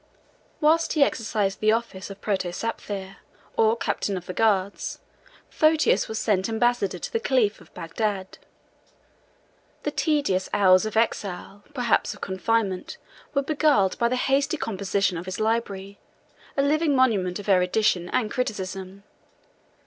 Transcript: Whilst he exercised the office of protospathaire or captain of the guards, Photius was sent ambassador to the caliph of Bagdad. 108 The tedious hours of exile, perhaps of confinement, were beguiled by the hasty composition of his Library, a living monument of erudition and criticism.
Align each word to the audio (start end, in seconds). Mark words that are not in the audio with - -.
Whilst 0.59 0.93
he 0.93 1.03
exercised 1.03 1.59
the 1.59 1.71
office 1.73 2.09
of 2.09 2.21
protospathaire 2.21 3.17
or 3.55 3.77
captain 3.77 4.17
of 4.17 4.25
the 4.25 4.33
guards, 4.33 4.97
Photius 5.47 6.07
was 6.07 6.17
sent 6.17 6.49
ambassador 6.49 6.97
to 6.97 7.13
the 7.13 7.19
caliph 7.19 7.61
of 7.61 7.71
Bagdad. 7.75 8.39
108 8.39 8.39
The 9.83 9.91
tedious 9.91 10.49
hours 10.55 10.87
of 10.87 10.97
exile, 10.97 11.63
perhaps 11.75 12.15
of 12.15 12.21
confinement, 12.21 12.97
were 13.35 13.43
beguiled 13.43 13.95
by 13.99 14.07
the 14.07 14.15
hasty 14.15 14.57
composition 14.57 15.19
of 15.19 15.25
his 15.27 15.39
Library, 15.39 15.99
a 16.57 16.63
living 16.63 16.95
monument 16.95 17.37
of 17.37 17.47
erudition 17.47 18.09
and 18.09 18.31
criticism. 18.31 19.03